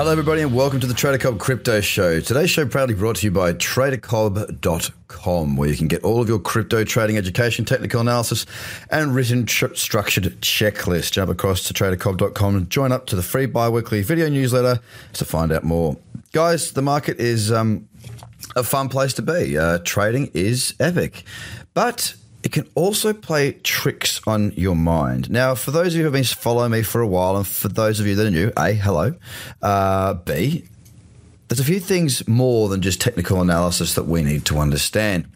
[0.00, 2.20] Hello, everybody, and welcome to the Trader Cobb Crypto Show.
[2.20, 6.38] Today's show proudly brought to you by TraderCobb.com, where you can get all of your
[6.38, 8.46] crypto trading education, technical analysis,
[8.90, 11.12] and written tr- structured checklist.
[11.12, 14.80] Jump across to TraderCobb.com and join up to the free bi-weekly video newsletter
[15.12, 15.98] to find out more.
[16.32, 17.86] Guys, the market is um,
[18.56, 19.58] a fun place to be.
[19.58, 21.24] Uh, trading is epic,
[21.74, 25.30] but it can also play tricks on your mind.
[25.30, 27.68] Now, for those of you who have been following me for a while, and for
[27.68, 29.14] those of you that are new, A, hello.
[29.60, 30.64] Uh, B,
[31.48, 35.26] there's a few things more than just technical analysis that we need to understand.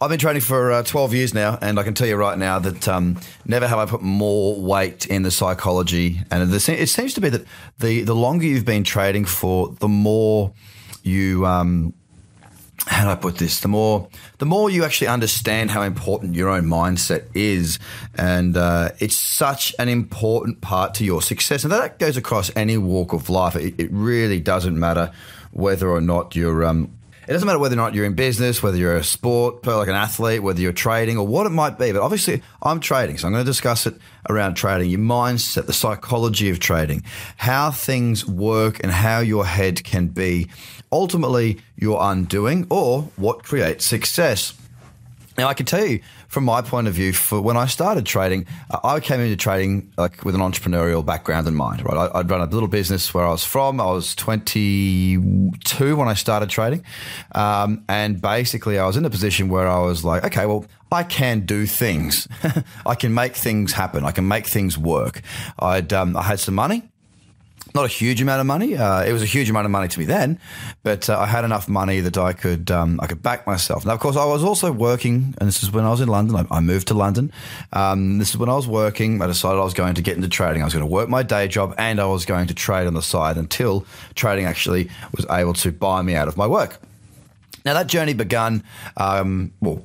[0.00, 2.58] I've been training for uh, 12 years now, and I can tell you right now
[2.58, 6.20] that um, never have I put more weight in the psychology.
[6.30, 7.44] And it seems to be that
[7.78, 10.52] the, the longer you've been trading for, the more
[11.02, 11.44] you.
[11.44, 11.94] Um,
[12.86, 13.60] how do I put this?
[13.60, 17.78] The more, the more you actually understand how important your own mindset is,
[18.14, 22.76] and uh, it's such an important part to your success, and that goes across any
[22.78, 23.54] walk of life.
[23.56, 25.12] It, it really doesn't matter
[25.52, 26.64] whether or not you're.
[26.64, 26.96] Um,
[27.28, 29.94] it doesn't matter whether or not you're in business, whether you're a sport, like an
[29.94, 31.92] athlete, whether you're trading or what it might be.
[31.92, 33.94] But obviously, I'm trading, so I'm going to discuss it
[34.28, 37.04] around trading, your mindset, the psychology of trading,
[37.36, 40.48] how things work, and how your head can be
[40.92, 44.54] ultimately your undoing or what creates success.
[45.40, 48.44] Now, I can tell you from my point of view, for when I started trading,
[48.84, 51.82] I came into trading like with an entrepreneurial background in mind.
[51.82, 53.80] Right, I'd run a little business where I was from.
[53.80, 56.84] I was 22 when I started trading,
[57.34, 61.04] um, and basically, I was in a position where I was like, okay, well, I
[61.04, 62.28] can do things.
[62.84, 64.04] I can make things happen.
[64.04, 65.22] I can make things work.
[65.58, 66.90] I'd um, I had some money
[67.74, 68.76] not a huge amount of money.
[68.76, 70.38] Uh, it was a huge amount of money to me then,
[70.82, 73.84] but uh, I had enough money that I could um, I could back myself.
[73.84, 76.36] Now, of course, I was also working, and this is when I was in London.
[76.36, 77.32] I, I moved to London.
[77.72, 79.22] Um, this is when I was working.
[79.22, 80.62] I decided I was going to get into trading.
[80.62, 82.94] I was going to work my day job, and I was going to trade on
[82.94, 86.80] the side until trading actually was able to buy me out of my work.
[87.64, 88.64] Now that journey began,
[88.96, 89.82] um, well,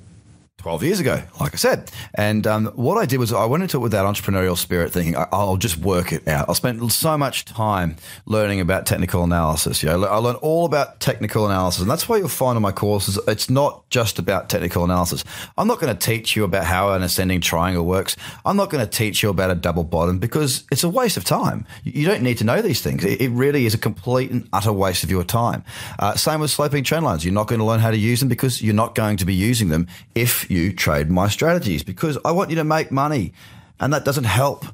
[0.66, 1.92] 12 years ago, like I said.
[2.16, 5.16] And um, what I did was I went into it with that entrepreneurial spirit, thinking
[5.32, 6.50] I'll just work it out.
[6.50, 9.84] I spent so much time learning about technical analysis.
[9.84, 12.72] You know, I learned all about technical analysis, and that's why you'll find on my
[12.72, 15.24] courses it's not just about technical analysis.
[15.56, 18.18] I'm not going to teach you about how an ascending triangle works.
[18.44, 21.26] I'm not going to teach you about a double bottom because it's a waste of
[21.26, 21.68] time.
[21.84, 23.06] You don't need to know these things.
[23.06, 25.64] It really is a complete and utter waste of your time.
[26.00, 27.24] Uh, same with sloping trend lines.
[27.24, 29.36] You're not going to learn how to use them because you're not going to be
[29.36, 33.34] using them if you trade my strategies because I want you to make money.
[33.80, 34.66] And that doesn't help.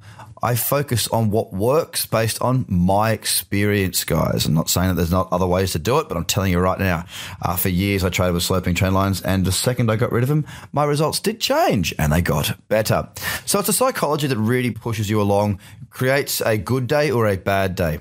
[0.44, 4.48] I focus on what works based on my experience, guys.
[4.48, 6.60] I'm not saying that there's not other ways to do it, but I'm telling you
[6.60, 7.06] right now,
[7.44, 10.24] uh, for years I traded with sloping trend lines, and the second I got rid
[10.24, 13.08] of them, my results did change and they got better.
[13.46, 15.60] So it's a psychology that really pushes you along,
[15.92, 18.00] creates a good day or a bad day.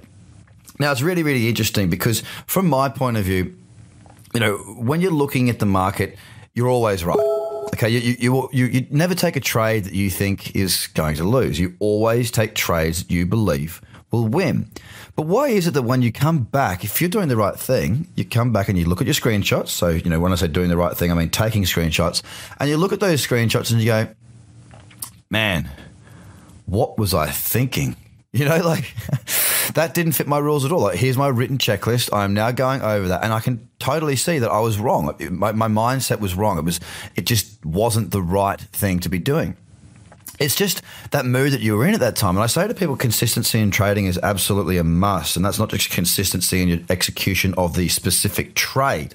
[0.79, 3.55] Now, it's really, really interesting because from my point of view,
[4.33, 6.17] you know, when you're looking at the market,
[6.55, 7.40] you're always right
[7.81, 11.25] Okay, you, you, you, you never take a trade that you think is going to
[11.25, 11.59] lose.
[11.59, 13.81] You always take trades that you believe
[14.11, 14.71] will win.
[15.17, 18.07] But why is it that when you come back, if you're doing the right thing,
[18.17, 19.69] you come back and you look at your screenshots?
[19.69, 22.23] So, you know, when I say doing the right thing, I mean taking screenshots,
[22.59, 24.09] and you look at those screenshots and you go,
[25.31, 25.71] man,
[26.67, 27.97] what was I thinking?
[28.33, 28.95] You know, like
[29.75, 30.81] that didn't fit my rules at all.
[30.81, 32.13] Like, here's my written checklist.
[32.13, 35.15] I am now going over that, and I can totally see that I was wrong.
[35.31, 36.59] My, my mindset was wrong.
[36.59, 36.81] It was,
[37.17, 39.57] it just wasn't the right thing to be doing.
[40.39, 40.81] It's just
[41.11, 42.37] that mood that you were in at that time.
[42.37, 45.37] And I say to people, consistency in trading is absolutely a must.
[45.37, 49.15] And that's not just consistency in your execution of the specific trade,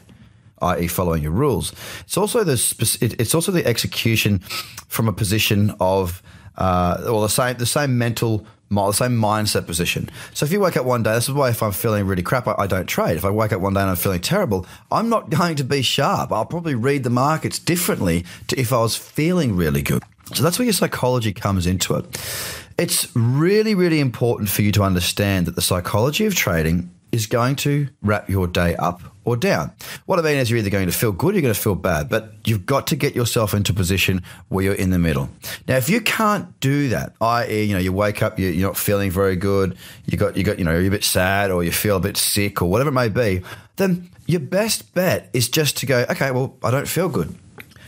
[0.61, 1.73] i.e., following your rules.
[2.01, 2.53] It's also the
[3.01, 4.39] it's also the execution
[4.87, 6.21] from a position of
[6.57, 10.09] uh, well, the same the same mental the same mindset position.
[10.33, 12.47] So if you wake up one day, this is why if I'm feeling really crap,
[12.47, 13.15] I, I, don't trade.
[13.15, 15.81] If I wake up one day and I'm feeling terrible, I'm not going to be
[15.81, 16.31] sharp.
[16.31, 20.03] I'll probably read the markets differently to if I was feeling really good.
[20.33, 22.05] So that's where your psychology comes into it.
[22.77, 27.55] It's really, really important for you to understand that the psychology of trading is going
[27.55, 29.71] to wrap your day up or down.
[30.05, 31.75] What I mean is, you're either going to feel good or you're going to feel
[31.75, 35.29] bad, but you've got to get yourself into a position where you're in the middle.
[35.67, 39.09] Now, if you can't do that, i.e., you know, you wake up, you're not feeling
[39.09, 41.97] very good, you got, you got, you know, you're a bit sad or you feel
[41.97, 43.41] a bit sick or whatever it may be,
[43.77, 47.33] then your best bet is just to go, okay, well, I don't feel good.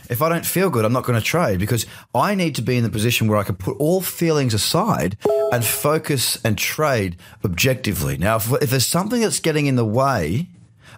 [0.08, 2.76] If I don't feel good, I'm not going to trade because I need to be
[2.76, 5.16] in the position where I can put all feelings aside
[5.52, 8.16] and focus and trade objectively.
[8.16, 10.48] Now, if, if there's something that's getting in the way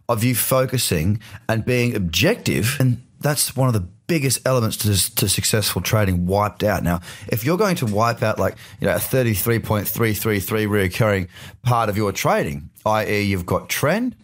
[0.08, 5.28] of you focusing and being objective, and that's one of the biggest elements to, to
[5.28, 6.82] successful trading wiped out.
[6.82, 11.28] Now, if you're going to wipe out like you know a 33.333 recurring
[11.62, 14.16] part of your trading, i.e., you've got trend,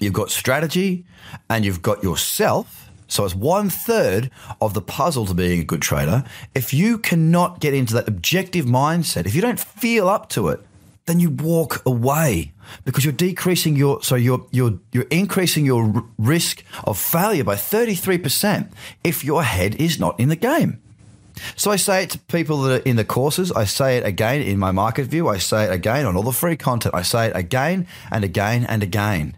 [0.00, 1.04] you've got strategy,
[1.50, 2.83] and you've got yourself
[3.14, 4.28] so it's one third
[4.60, 6.24] of the puzzle to being a good trader.
[6.52, 10.60] If you cannot get into that objective mindset, if you don't feel up to it,
[11.06, 12.52] then you walk away
[12.84, 18.72] because you're decreasing your so you're you're you're increasing your risk of failure by 33%
[19.04, 20.80] if your head is not in the game.
[21.54, 23.52] So I say it to people that are in the courses.
[23.52, 25.28] I say it again in my market view.
[25.28, 26.96] I say it again on all the free content.
[26.96, 29.36] I say it again and again and again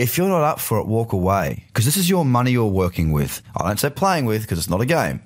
[0.00, 3.12] if you're not up for it, walk away because this is your money you're working
[3.12, 3.42] with.
[3.54, 5.20] I don't say playing with because it's not a game.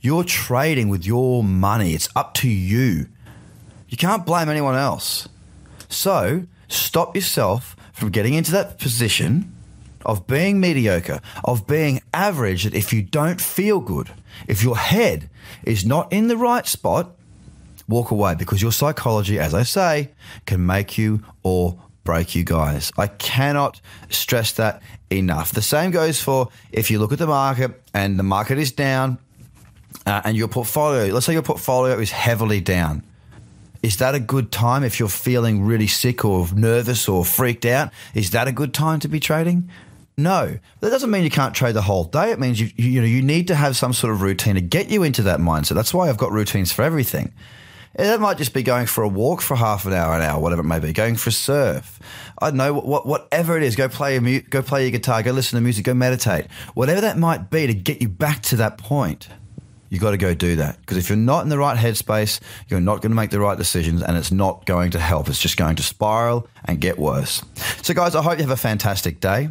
[0.00, 1.94] You're trading with your money.
[1.94, 3.06] It's up to you.
[3.88, 5.28] You can't blame anyone else.
[5.88, 9.54] So stop yourself from getting into that position
[10.04, 14.10] of being mediocre, of being average, that if you don't feel good,
[14.48, 15.30] if your head
[15.62, 17.14] is not in the right spot,
[17.86, 20.10] walk away because your psychology, as I say,
[20.44, 22.90] can make you or break you guys.
[22.96, 25.52] I cannot stress that enough.
[25.52, 29.18] The same goes for if you look at the market and the market is down
[30.06, 33.02] uh, and your portfolio, let's say your portfolio is heavily down.
[33.82, 37.92] Is that a good time if you're feeling really sick or nervous or freaked out?
[38.14, 39.68] Is that a good time to be trading?
[40.16, 42.30] No, that doesn't mean you can't trade the whole day.
[42.30, 44.88] It means you, you know you need to have some sort of routine to get
[44.88, 45.74] you into that mindset.
[45.74, 47.34] That's why I've got routines for everything.
[47.98, 50.60] That might just be going for a walk for half an hour, an hour, whatever
[50.60, 50.92] it may be.
[50.92, 51.98] Going for a surf.
[52.40, 53.74] I don't know what, whatever it is.
[53.74, 55.20] Go play a mu- go play your guitar.
[55.24, 55.84] Go listen to music.
[55.84, 56.46] Go meditate.
[56.74, 59.28] Whatever that might be to get you back to that point.
[59.88, 62.80] You got to go do that because if you're not in the right headspace, you're
[62.80, 65.28] not going to make the right decisions, and it's not going to help.
[65.28, 67.42] It's just going to spiral and get worse.
[67.82, 69.48] So, guys, I hope you have a fantastic day.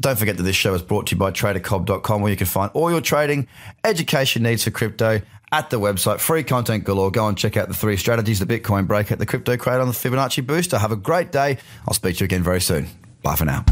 [0.00, 2.70] Don't forget that this show is brought to you by TraderCobb.com, where you can find
[2.72, 3.48] all your trading
[3.84, 5.20] education needs for crypto
[5.52, 6.20] at the website.
[6.20, 7.10] Free content galore.
[7.10, 9.94] Go and check out the three strategies, the Bitcoin breakout, the crypto crate on the
[9.94, 10.78] Fibonacci booster.
[10.78, 11.58] Have a great day.
[11.86, 12.88] I'll speak to you again very soon.
[13.22, 13.64] Bye for now.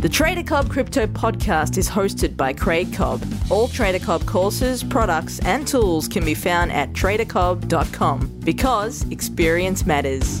[0.00, 3.22] The Trader Cobb Crypto Podcast is hosted by Craig Cobb.
[3.50, 10.40] All Trader Cobb courses, products, and tools can be found at tradercobb.com because experience matters.